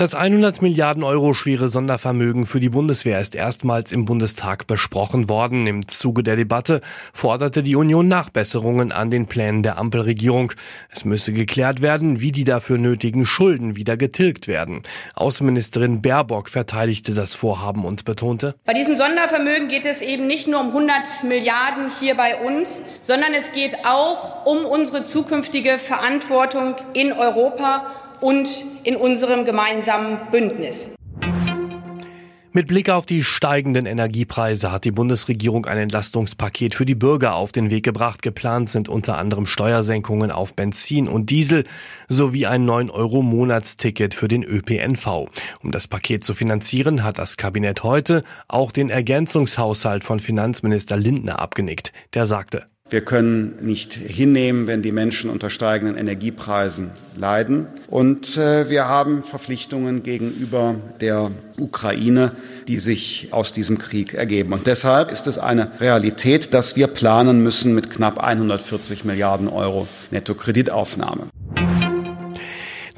Das 0.00 0.14
100 0.14 0.62
Milliarden 0.62 1.02
Euro 1.02 1.34
schwere 1.34 1.68
Sondervermögen 1.68 2.46
für 2.46 2.58
die 2.58 2.70
Bundeswehr 2.70 3.20
ist 3.20 3.34
erstmals 3.34 3.92
im 3.92 4.06
Bundestag 4.06 4.66
besprochen 4.66 5.28
worden. 5.28 5.66
Im 5.66 5.88
Zuge 5.88 6.22
der 6.22 6.36
Debatte 6.36 6.80
forderte 7.12 7.62
die 7.62 7.76
Union 7.76 8.08
Nachbesserungen 8.08 8.92
an 8.92 9.10
den 9.10 9.26
Plänen 9.26 9.62
der 9.62 9.76
Ampelregierung. 9.76 10.52
Es 10.88 11.04
müsse 11.04 11.34
geklärt 11.34 11.82
werden, 11.82 12.22
wie 12.22 12.32
die 12.32 12.44
dafür 12.44 12.78
nötigen 12.78 13.26
Schulden 13.26 13.76
wieder 13.76 13.98
getilgt 13.98 14.48
werden. 14.48 14.80
Außenministerin 15.16 16.00
Baerbock 16.00 16.48
verteidigte 16.48 17.12
das 17.12 17.34
Vorhaben 17.34 17.84
und 17.84 18.06
betonte, 18.06 18.54
Bei 18.64 18.72
diesem 18.72 18.96
Sondervermögen 18.96 19.68
geht 19.68 19.84
es 19.84 20.00
eben 20.00 20.26
nicht 20.26 20.48
nur 20.48 20.60
um 20.60 20.68
100 20.68 21.24
Milliarden 21.24 21.90
hier 21.90 22.14
bei 22.14 22.36
uns, 22.36 22.82
sondern 23.02 23.34
es 23.34 23.52
geht 23.52 23.84
auch 23.84 24.46
um 24.46 24.64
unsere 24.64 25.04
zukünftige 25.04 25.78
Verantwortung 25.78 26.76
in 26.94 27.12
Europa 27.12 27.84
und 28.20 28.64
in 28.84 28.96
unserem 28.96 29.44
gemeinsamen 29.44 30.18
Bündnis. 30.30 30.88
Mit 32.52 32.66
Blick 32.66 32.90
auf 32.90 33.06
die 33.06 33.22
steigenden 33.22 33.86
Energiepreise 33.86 34.72
hat 34.72 34.84
die 34.84 34.90
Bundesregierung 34.90 35.66
ein 35.66 35.78
Entlastungspaket 35.78 36.74
für 36.74 36.84
die 36.84 36.96
Bürger 36.96 37.36
auf 37.36 37.52
den 37.52 37.70
Weg 37.70 37.84
gebracht. 37.84 38.22
Geplant 38.22 38.68
sind 38.68 38.88
unter 38.88 39.18
anderem 39.18 39.46
Steuersenkungen 39.46 40.32
auf 40.32 40.54
Benzin 40.54 41.06
und 41.06 41.30
Diesel 41.30 41.62
sowie 42.08 42.46
ein 42.46 42.68
9-Euro-Monatsticket 42.68 44.14
für 44.14 44.26
den 44.26 44.42
ÖPNV. 44.42 45.26
Um 45.62 45.70
das 45.70 45.86
Paket 45.86 46.24
zu 46.24 46.34
finanzieren, 46.34 47.04
hat 47.04 47.18
das 47.20 47.36
Kabinett 47.36 47.84
heute 47.84 48.24
auch 48.48 48.72
den 48.72 48.90
Ergänzungshaushalt 48.90 50.02
von 50.02 50.18
Finanzminister 50.18 50.96
Lindner 50.96 51.38
abgenickt. 51.38 51.92
Der 52.14 52.26
sagte, 52.26 52.66
wir 52.90 53.02
können 53.02 53.54
nicht 53.60 53.94
hinnehmen, 53.94 54.66
wenn 54.66 54.82
die 54.82 54.90
Menschen 54.90 55.30
unter 55.30 55.48
steigenden 55.48 55.96
Energiepreisen 55.96 56.90
leiden. 57.16 57.68
Und 57.88 58.36
äh, 58.36 58.68
wir 58.68 58.88
haben 58.88 59.22
Verpflichtungen 59.22 60.02
gegenüber 60.02 60.74
der 61.00 61.30
Ukraine, 61.58 62.32
die 62.66 62.78
sich 62.78 63.28
aus 63.30 63.52
diesem 63.52 63.78
Krieg 63.78 64.14
ergeben. 64.14 64.52
Und 64.52 64.66
deshalb 64.66 65.12
ist 65.12 65.28
es 65.28 65.38
eine 65.38 65.80
Realität, 65.80 66.52
dass 66.52 66.74
wir 66.74 66.88
planen 66.88 67.42
müssen 67.42 67.74
mit 67.74 67.90
knapp 67.90 68.18
140 68.18 69.04
Milliarden 69.04 69.48
Euro 69.48 69.86
Nettokreditaufnahme. 70.10 71.30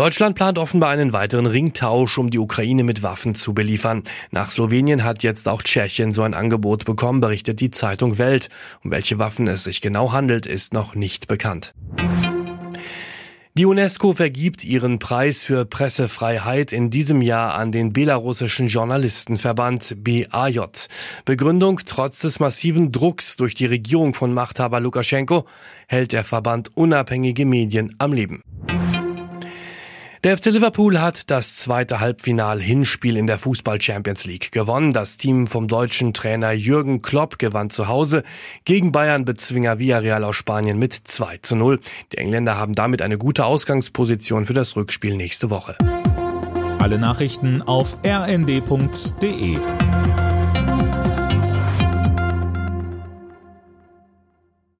Deutschland 0.00 0.34
plant 0.34 0.56
offenbar 0.56 0.88
einen 0.88 1.12
weiteren 1.12 1.44
Ringtausch, 1.44 2.16
um 2.16 2.30
die 2.30 2.38
Ukraine 2.38 2.84
mit 2.84 3.02
Waffen 3.02 3.34
zu 3.34 3.52
beliefern. 3.52 4.02
Nach 4.30 4.48
Slowenien 4.48 5.04
hat 5.04 5.22
jetzt 5.22 5.46
auch 5.46 5.62
Tschechien 5.62 6.12
so 6.12 6.22
ein 6.22 6.32
Angebot 6.32 6.86
bekommen, 6.86 7.20
berichtet 7.20 7.60
die 7.60 7.70
Zeitung 7.70 8.16
Welt. 8.16 8.48
Um 8.82 8.92
welche 8.92 9.18
Waffen 9.18 9.46
es 9.46 9.64
sich 9.64 9.82
genau 9.82 10.10
handelt, 10.10 10.46
ist 10.46 10.72
noch 10.72 10.94
nicht 10.94 11.28
bekannt. 11.28 11.74
Die 13.52 13.66
UNESCO 13.66 14.14
vergibt 14.14 14.64
ihren 14.64 15.00
Preis 15.00 15.44
für 15.44 15.66
Pressefreiheit 15.66 16.72
in 16.72 16.88
diesem 16.88 17.20
Jahr 17.20 17.52
an 17.52 17.70
den 17.70 17.92
belarussischen 17.92 18.68
Journalistenverband 18.68 20.02
BAJ. 20.02 20.60
Begründung, 21.26 21.78
trotz 21.84 22.20
des 22.20 22.40
massiven 22.40 22.90
Drucks 22.90 23.36
durch 23.36 23.54
die 23.54 23.66
Regierung 23.66 24.14
von 24.14 24.32
Machthaber 24.32 24.80
Lukaschenko 24.80 25.44
hält 25.88 26.14
der 26.14 26.24
Verband 26.24 26.74
unabhängige 26.74 27.44
Medien 27.44 27.94
am 27.98 28.14
Leben. 28.14 28.40
Der 30.22 30.36
FC 30.36 30.46
Liverpool 30.46 31.00
hat 31.00 31.30
das 31.30 31.56
zweite 31.56 31.98
Halbfinal-Hinspiel 31.98 33.16
in 33.16 33.26
der 33.26 33.38
Fußball 33.38 33.80
Champions 33.80 34.26
League 34.26 34.52
gewonnen. 34.52 34.92
Das 34.92 35.16
Team 35.16 35.46
vom 35.46 35.66
deutschen 35.66 36.12
Trainer 36.12 36.52
Jürgen 36.52 37.00
Klopp 37.00 37.38
gewann 37.38 37.70
zu 37.70 37.88
Hause 37.88 38.22
gegen 38.66 38.92
Bayern-Bezwinger 38.92 39.78
Villarreal 39.78 40.22
aus 40.24 40.36
Spanien 40.36 40.78
mit 40.78 40.92
2 40.92 41.38
zu 41.38 41.56
0. 41.56 41.80
Die 42.12 42.18
Engländer 42.18 42.58
haben 42.58 42.74
damit 42.74 43.00
eine 43.00 43.16
gute 43.16 43.46
Ausgangsposition 43.46 44.44
für 44.44 44.52
das 44.52 44.76
Rückspiel 44.76 45.16
nächste 45.16 45.48
Woche. 45.48 45.74
Alle 46.78 46.98
Nachrichten 46.98 47.62
auf 47.62 47.96
rnd.de 48.04 49.56